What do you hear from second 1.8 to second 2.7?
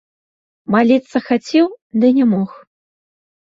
ды не мог.